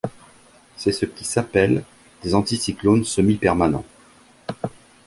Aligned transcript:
C'est 0.77 0.93
ce 0.93 1.05
qui 1.05 1.23
s'appelle 1.23 1.83
des 2.23 2.33
anticyclones 2.33 3.03
semi-permanents. 3.03 3.85